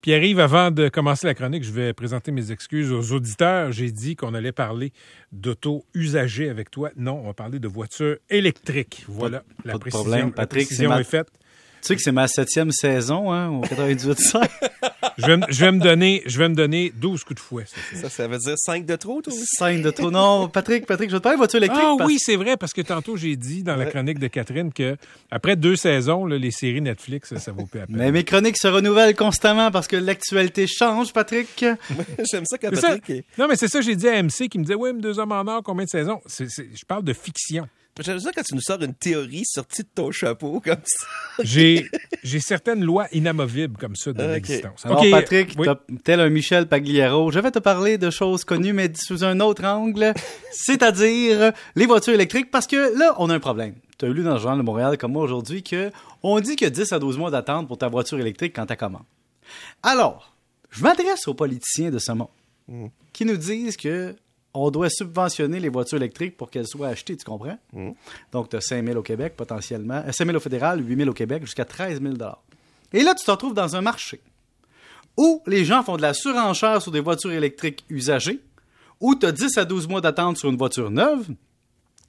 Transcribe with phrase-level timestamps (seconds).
[0.00, 3.72] Pierre-Yves, avant de commencer la chronique, je vais présenter mes excuses aux auditeurs.
[3.72, 4.92] J'ai dit qu'on allait parler
[5.32, 6.90] d'auto usagées avec toi.
[6.96, 9.04] Non, on va parler de voitures électriques.
[9.08, 11.28] Voilà, la pas précision, problème, Patrick, la précision est faite.
[11.80, 14.48] Tu sais que c'est ma septième saison, hein, au 98.5.
[15.18, 17.64] je, vais, je, vais me donner, je vais me donner 12 coups de fouet.
[17.94, 19.44] Ça, ça, veut dire 5 de trop, toi aussi?
[19.56, 20.10] 5 de trop.
[20.10, 21.82] Non, Patrick, Patrick, je vais te parler de voiture électrique.
[21.84, 24.96] Ah oui, c'est vrai, parce que tantôt, j'ai dit dans la chronique de Catherine que
[25.30, 27.96] après deux saisons, là, les séries Netflix, ça, vaut plus à peine.
[27.96, 31.48] Mais mes chroniques se renouvellent constamment parce que l'actualité change, Patrick.
[32.30, 33.24] J'aime ça quand Patrick...
[33.38, 35.32] Non, mais c'est ça, j'ai dit à MC qui me disait, oui, mais deux hommes
[35.32, 36.20] en or, combien de saisons?
[36.28, 37.68] je parle de fiction.
[38.00, 41.06] J'aime ça quand tu nous sors une théorie sortie de ton chapeau comme ça.
[41.40, 41.88] J'ai,
[42.22, 44.86] j'ai certaines lois inamovibles comme ça de l'existence.
[44.86, 45.56] Alors, Patrick,
[46.04, 49.64] tel un Michel Pagliaro, je vais te parler de choses connues, mais sous un autre
[49.64, 50.14] angle,
[50.52, 53.74] c'est-à-dire les voitures électriques, parce que là, on a un problème.
[53.98, 55.90] Tu as lu dans le journal de Montréal, comme moi aujourd'hui, que
[56.22, 59.02] on dit que 10 à 12 mois d'attente pour ta voiture électrique quand tu commences.
[59.82, 60.34] Alors,
[60.70, 62.28] je m'adresse aux politiciens de ce monde
[62.68, 62.86] hmm.
[63.12, 64.14] qui nous disent que
[64.54, 67.58] on doit subventionner les voitures électriques pour qu'elles soient achetées, tu comprends?
[67.72, 67.90] Mm.
[68.32, 71.10] Donc, tu as 5 000 au Québec potentiellement, 5 euh, 000 au fédéral, 8 000
[71.10, 72.14] au Québec, jusqu'à 13 000
[72.92, 74.20] Et là, tu te retrouves dans un marché
[75.18, 78.40] où les gens font de la surenchère sur des voitures électriques usagées,
[79.00, 81.28] où tu as 10 à 12 mois d'attente sur une voiture neuve,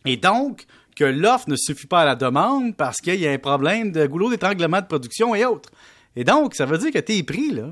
[0.06, 3.38] et donc que l'offre ne suffit pas à la demande parce qu'il y a un
[3.40, 5.72] problème de goulot d'étranglement de production et autres.
[6.16, 7.70] Et donc, ça veut dire que tes prix, là,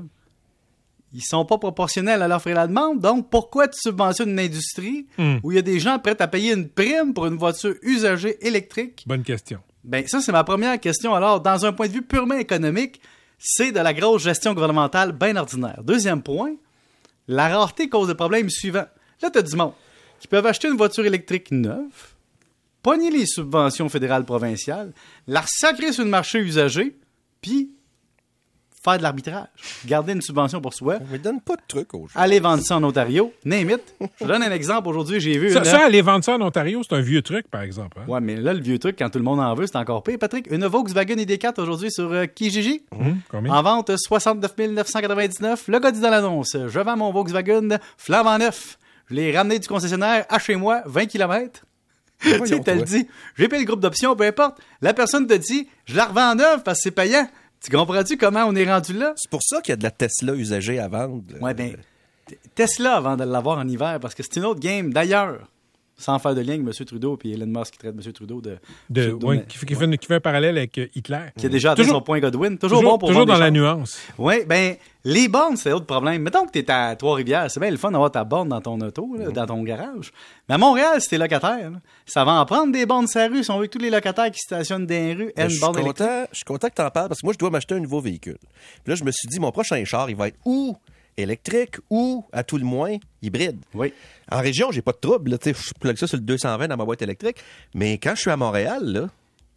[1.12, 3.00] ils sont pas proportionnels à l'offre et la demande.
[3.00, 5.36] Donc, pourquoi tu subventionnes une industrie hmm.
[5.42, 8.44] où il y a des gens prêts à payer une prime pour une voiture usagée
[8.46, 9.04] électrique?
[9.06, 9.60] Bonne question.
[9.84, 11.14] Ben, ça, c'est ma première question.
[11.14, 13.00] Alors, dans un point de vue purement économique,
[13.38, 15.80] c'est de la grosse gestion gouvernementale bien ordinaire.
[15.82, 16.52] Deuxième point,
[17.26, 18.86] la rareté cause le problème suivant.
[19.22, 19.72] Là, tu as du monde
[20.20, 22.14] qui peuvent acheter une voiture électrique neuve,
[22.82, 24.92] pogner les subventions fédérales provinciales,
[25.26, 26.96] la sacrer sur le marché usagé,
[27.40, 27.70] puis
[28.88, 29.46] faire de l'arbitrage,
[29.86, 30.98] garder une subvention pour soi.
[31.08, 32.18] On ne donne pas de trucs aux gens.
[32.18, 33.94] Aller vendre ça en Ontario, name it.
[34.20, 34.88] Je donne un exemple.
[34.88, 35.50] Aujourd'hui, j'ai vu.
[35.50, 37.98] Ça, ça, aller vendre ça en Ontario, c'est un vieux truc, par exemple.
[38.00, 38.10] Hein?
[38.10, 40.18] Ouais, mais là, le vieux truc, quand tout le monde en veut, c'est encore pire.
[40.18, 42.82] Patrick, une Volkswagen ID4 aujourd'hui sur euh, Kijiji.
[42.92, 43.52] Hum, combien?
[43.52, 45.68] En vente, 69 999.
[45.68, 48.78] Le gars dit dans l'annonce Je vends mon Volkswagen en neuf.
[49.10, 51.62] Je l'ai ramené du concessionnaire à chez moi, 20 km.
[52.20, 53.06] tu sais, t'as le dit.
[53.36, 54.58] J'ai payé le groupe d'options, peu importe.
[54.82, 57.28] La personne te dit Je la revends en neuf parce que c'est payant.
[57.62, 59.12] Tu comprends-tu comment on est rendu là?
[59.16, 61.22] C'est pour ça qu'il y a de la Tesla usagée à vendre.
[61.40, 61.76] Ouais, ben,
[62.54, 64.92] Tesla avant de l'avoir en hiver, parce que c'est une autre game.
[64.92, 65.48] D'ailleurs,
[65.98, 66.86] sans faire de lien avec M.
[66.86, 68.12] Trudeau puis Elon Musk qui traite M.
[68.12, 68.56] Trudeau de.
[68.88, 71.26] de qui, fait, un parallèle avec euh, Hitler.
[71.36, 72.56] Qui a déjà atteint son point Godwin.
[72.56, 73.98] Toujours, bon pour Toujours dans la nuance.
[74.16, 76.22] Oui, ben les bornes, c'est autre problème.
[76.22, 78.80] Mettons que tu es à Trois-Rivières, c'est bien le fun d'avoir ta borne dans ton
[78.80, 80.12] auto, dans ton garage.
[80.48, 81.72] Mais à Montréal, si t'es locataire,
[82.06, 83.42] ça va en prendre des bornes sur la rue.
[83.42, 85.78] Si on veut que tous les locataires qui stationnent dans les rues aient une borne
[85.78, 86.08] électrique.
[86.30, 88.00] Je suis content que tu en parles parce que moi, je dois m'acheter un nouveau
[88.00, 88.38] véhicule.
[88.84, 90.76] Puis là, je me suis dit, mon prochain char, il va être où?
[91.18, 93.58] Électrique ou, à tout le moins, hybride.
[93.74, 93.92] Oui.
[94.30, 95.36] En région, j'ai pas de trouble.
[95.44, 97.36] Je plug ça sur le 220 dans ma boîte électrique.
[97.74, 99.08] Mais quand je suis à Montréal, là,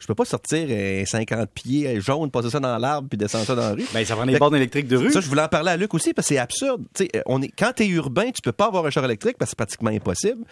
[0.02, 0.68] je peux pas sortir
[1.08, 3.86] 50 pieds jaune, passer ça dans l'arbre puis descendre ça dans la rue.
[3.94, 5.12] Ben, ça prend des bornes électriques de rue.
[5.12, 6.84] Ça, je voulais en parler à Luc aussi parce que c'est absurde.
[7.28, 9.52] on est, quand tu es urbain, tu peux pas avoir un char électrique parce que
[9.52, 10.44] c'est pratiquement impossible.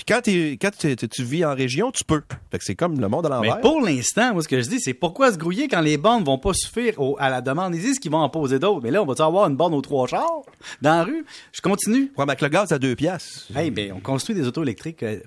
[0.00, 0.70] Puis quand, quand
[1.10, 2.22] tu vis en région, tu peux.
[2.50, 3.56] Fait que c'est comme le monde à l'envers.
[3.56, 6.24] Mais pour l'instant, moi, ce que je dis, c'est pourquoi se grouiller quand les bornes
[6.24, 7.74] vont pas suffire à la demande?
[7.74, 8.80] Ils disent qu'ils vont en poser d'autres.
[8.82, 10.42] Mais là, on va-tu avoir une borne aux trois chars
[10.80, 11.26] dans la rue?
[11.52, 12.12] Je continue.
[12.16, 13.54] Ouais, mais avec le gaz à deux piastres.
[13.54, 15.02] Hey, ben, on construit des autos électriques.
[15.02, 15.20] Euh,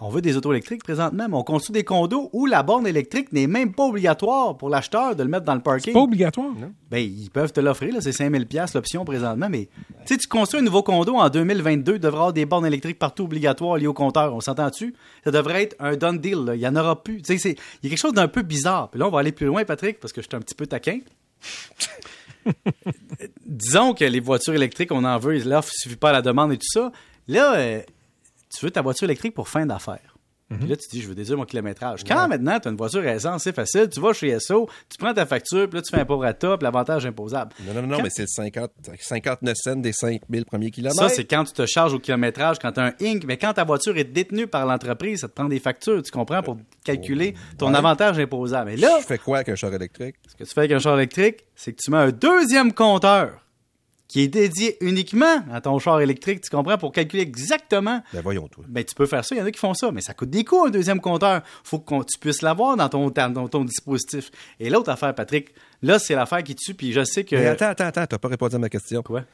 [0.00, 3.32] on veut des autos électriques présentement, mais on construit des condos où la borne électrique
[3.32, 5.84] n'est même pas obligatoire pour l'acheteur de le mettre dans le parking.
[5.84, 6.72] C'est pas obligatoire, non?
[6.90, 8.00] Ben, ils peuvent te l'offrir, là.
[8.00, 9.68] C'est 5000 piastres l'option présentement, mais,
[10.06, 12.98] tu sais, tu construis un nouveau condo en 2022, il devra avoir des bornes électriques
[12.98, 14.70] partout obligatoires liées au On s'entend
[15.24, 16.52] ça devrait être un done deal.
[16.54, 17.22] Il n'y en aura plus.
[17.28, 18.90] il y a quelque chose d'un peu bizarre.
[18.90, 20.66] Puis là, on va aller plus loin, Patrick, parce que je suis un petit peu
[20.66, 21.00] taquin.
[23.46, 26.52] Disons que les voitures électriques, on en veut, l'offre ne suffit pas à la demande
[26.52, 26.92] et tout ça.
[27.26, 27.82] Là, euh,
[28.54, 30.17] tu veux ta voiture électrique pour fin d'affaires.
[30.48, 32.04] Puis là, tu dis, je veux déduire mon kilométrage.
[32.04, 33.88] Quand maintenant, tu as une voiture à essence, c'est facile.
[33.90, 36.32] Tu vas chez SO, tu prends ta facture, puis là, tu fais un pauvre à
[36.32, 37.52] top, l'avantage imposable.
[37.66, 40.98] Non, non, non, mais c'est 50, 59 cents des 5000 premiers kilomètres.
[41.00, 43.24] Ça, c'est quand tu te charges au kilométrage, quand tu as un Inc.
[43.26, 46.42] Mais quand ta voiture est détenue par l'entreprise, ça te prend des factures, tu comprends,
[46.42, 48.70] pour calculer ton avantage imposable.
[48.70, 48.96] Mais là.
[49.00, 50.16] Tu fais quoi avec un char électrique?
[50.28, 53.44] Ce que tu fais avec un char électrique, c'est que tu mets un deuxième compteur
[54.08, 58.02] qui est dédié uniquement à ton char électrique, tu comprends, pour calculer exactement.
[58.14, 58.64] Ben voyons, toi.
[58.66, 60.30] Ben tu peux faire ça, il y en a qui font ça, mais ça coûte
[60.30, 61.42] des coûts un deuxième compteur.
[61.62, 64.30] faut que tu puisses l'avoir dans ton, dans ton dispositif.
[64.58, 65.52] Et l'autre affaire, Patrick,
[65.82, 67.36] là, c'est l'affaire qui tue, puis je sais que.
[67.36, 69.02] Mais attends, attends, attends, t'as pas répondu à ma question.
[69.02, 69.24] Quoi?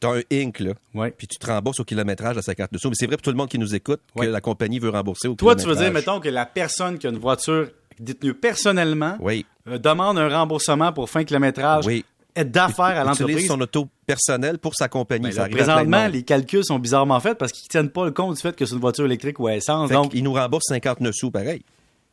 [0.00, 0.72] T'as un Inc, là.
[0.94, 1.14] Ouais.
[1.16, 2.88] Puis tu te rembourses au kilométrage à 50 dessous.
[2.88, 5.28] Mais c'est vrai pour tout le monde qui nous écoute que la compagnie veut rembourser
[5.28, 5.64] au Toi, kilométrage.
[5.64, 7.68] Toi, tu veux dire, mettons, que la personne qui a une voiture
[8.00, 9.44] détenue personnellement oui.
[9.68, 12.02] Euh, demande un remboursement pour fin kilométrage oui
[12.36, 13.46] d'affaires à utilise l'entreprise.
[13.46, 15.30] son auto personnel pour sa compagnie.
[15.30, 18.40] Ben là, présentement, les calculs sont bizarrement faits parce qu'ils tiennent pas le compte du
[18.40, 19.88] fait que c'est une voiture électrique ou à essence.
[19.88, 21.62] Fait Donc, qu'il nous rembourse 59 sous, pareil.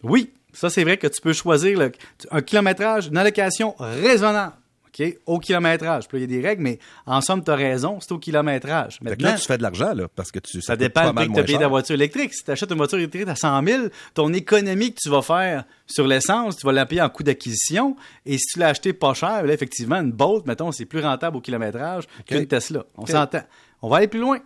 [0.03, 1.91] oui, ça c'est vrai que tu peux choisir le-
[2.31, 4.53] un kilométrage, une allocation raisonnable.
[4.87, 5.17] OK?
[5.25, 6.07] Au kilométrage.
[6.07, 8.99] Puis il y a des règles, mais en somme, tu as raison, c'est au kilométrage.
[8.99, 11.09] Fait que Maintenant, là, tu fais de l'argent, là, parce que tu, ça coûte dépend
[11.09, 11.61] du prix que tu moins as payé cher.
[11.61, 12.33] ta voiture électrique.
[12.33, 15.65] Si tu achètes une voiture électrique à 100 000, ton économie que tu vas faire
[15.85, 17.95] sur l'essence, tu vas la payer en coût d'acquisition.
[18.25, 21.37] Et si tu l'as acheté pas cher, là, effectivement, une Bolt, mettons, c'est plus rentable
[21.37, 22.85] au kilométrage qu'une Tesla.
[22.97, 23.41] On s'entend.
[23.81, 24.39] On va aller plus loin.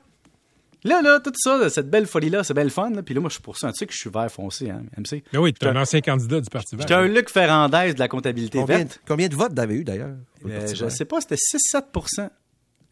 [0.84, 2.90] Là, là, tout ça, cette belle folie-là, c'est belle fun.
[2.90, 3.04] Là.
[3.04, 3.72] Puis là, moi, je suis pour ça.
[3.72, 5.24] Tu sais que je suis vert foncé, hein, MC.
[5.32, 6.82] Ben oui, tu es J'étais un ancien candidat du Parti vert.
[6.88, 9.00] J'étais un Luc Ferrandez de la comptabilité Combien, verte.
[9.08, 10.16] combien de votes t'avais eu, d'ailleurs?
[10.46, 10.92] Euh, je vert?
[10.92, 11.84] sais pas, c'était 6-7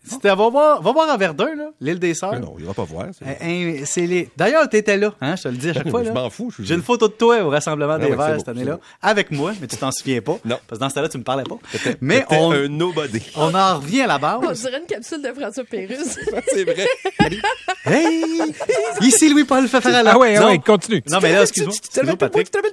[0.05, 2.33] C'était, va voir, va voir à Verdun, là, l'île des Sœurs.
[2.33, 3.07] Mais Non, il va pas voir.
[3.17, 4.29] c'est- Euh, hein, c'est les...
[4.37, 6.03] D'ailleurs, t'étais là, hein, je te le dis à chaque fois.
[6.03, 6.13] Je là.
[6.13, 6.51] m'en fous.
[6.57, 8.81] je- J'ai une photo de toi au Rassemblement des ouais, c'est Verts cette année-là, beau.
[9.01, 10.37] avec moi, mais tu t'en souviens pas.
[10.45, 10.57] Non.
[10.67, 11.57] Parce que dans ce temps-là, tu me parlais pas.
[12.01, 13.21] Mais T'étais on, un nobody.
[13.35, 14.61] on en revient à la On base.
[14.61, 16.17] dirait une capsule de François Pérusse.
[16.47, 16.87] c'est vrai.
[17.85, 18.53] Hey!
[19.01, 20.11] Ici Louis-Paul Fafarala.
[20.13, 20.47] Ah ouais, ah Non.
[20.47, 21.03] ouais, continue.
[21.09, 21.73] Non, mais là, excuse-moi.
[21.73, 22.49] Tu te Patrick.
[22.49, 22.67] tu te.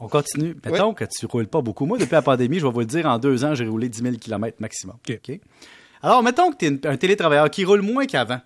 [0.00, 0.54] On continue.
[0.64, 1.86] Mettons que tu roules pas beaucoup.
[1.86, 4.00] Moi, depuis la pandémie, je vais vous le dire, en deux ans, j'ai roulé 10
[4.02, 4.96] 000 km maximum.
[5.08, 5.40] OK?
[6.02, 8.40] Alors, mettons que tu es un télétravailleur qui roule moins qu'avant.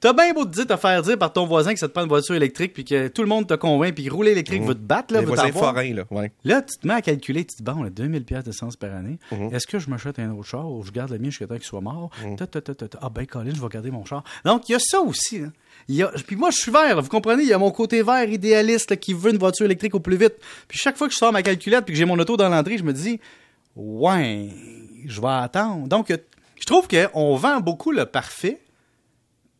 [0.00, 2.02] T'as bien beau te dire, te faire dire par ton voisin que ça te prend
[2.04, 4.80] une voiture électrique, puis que tout le monde te convainc, puis rouler électrique veut te
[4.80, 6.04] battre, là, Les voisins forains, là.
[6.10, 6.32] Ouais.
[6.42, 8.76] Là, tu te mets à calculer, tu te dis, bon, on a 2000 pièces d'essence
[8.76, 9.18] par année.
[9.30, 9.52] Mhm.
[9.54, 11.64] Est-ce que je m'achète un autre char ou je garde le mien jusqu'à temps qu'il
[11.64, 12.08] soit mort?
[12.38, 12.98] Ta, ta, ta, ta, ta.
[13.02, 14.24] Ah ben, Colin, je vais garder mon char.
[14.46, 15.40] Donc, il y a ça aussi.
[15.40, 15.48] là.
[15.86, 16.08] Y a...
[16.26, 17.42] Puis moi, je suis vert, là, vous comprenez?
[17.42, 20.16] Il y a mon côté vert idéaliste là, qui veut une voiture électrique au plus
[20.16, 20.36] vite.
[20.66, 22.78] Puis chaque fois que je sors ma calculette puis que j'ai mon auto dans l'entrée,
[22.78, 23.20] je me dis,
[23.76, 24.48] ouais,
[25.06, 25.86] je vais attendre.
[25.88, 26.10] Donc,
[26.60, 28.60] je trouve qu'on vend beaucoup le parfait,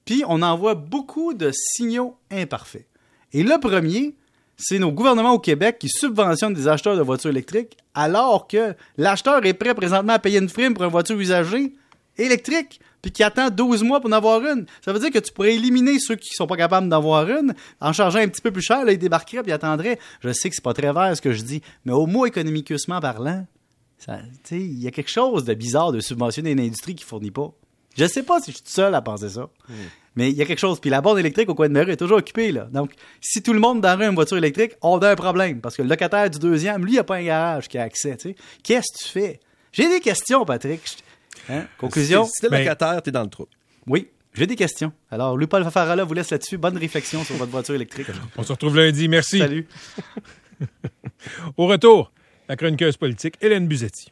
[0.05, 2.87] puis on envoie beaucoup de signaux imparfaits.
[3.33, 4.15] Et le premier,
[4.57, 9.45] c'est nos gouvernements au Québec qui subventionnent des acheteurs de voitures électriques, alors que l'acheteur
[9.47, 11.73] est prêt présentement à payer une prime pour une voiture usagée
[12.19, 14.67] électrique, puis qui attend 12 mois pour en avoir une.
[14.85, 17.95] Ça veut dire que tu pourrais éliminer ceux qui sont pas capables d'avoir une, en
[17.95, 19.99] chargeant un petit peu plus cher, là, ils débarqueraient puis attendraient.
[20.21, 23.01] Je sais que c'est pas très vert ce que je dis, mais au moins économiquement
[23.01, 23.47] parlant,
[24.51, 27.53] il y a quelque chose de bizarre de subventionner une industrie qui fournit pas.
[27.97, 29.49] Je sais pas si je suis tout seul à penser ça.
[30.17, 30.81] Mais il y a quelque chose.
[30.81, 32.51] Puis la borne électrique au coin de ma rue est toujours occupée.
[32.53, 32.69] Là.
[32.73, 35.17] Donc, si tout le monde dans la rue a une voiture électrique, on a un
[35.17, 35.61] problème.
[35.61, 38.17] Parce que le locataire du deuxième, lui, il n'a pas un garage qui a accès.
[38.17, 38.37] tu sais.
[38.63, 39.41] Qu'est-ce que tu fais?
[39.73, 40.83] J'ai des questions, Patrick.
[41.49, 41.65] Hein?
[41.79, 42.25] Conclusion?
[42.25, 43.47] Si t'es Ben- locataire, t'es dans le trou.
[43.87, 44.93] Oui, j'ai des questions.
[45.11, 46.59] Alors, Louis-Paul Fafarala vous laisse là-dessus.
[46.59, 48.07] Bonne réflexion sur votre voiture électrique.
[48.37, 49.09] On se retrouve lundi.
[49.09, 49.39] Merci.
[49.39, 49.67] Salut.
[51.57, 52.13] Au retour,
[52.51, 54.09] la chroniqueuse politique Hélène Buzetti.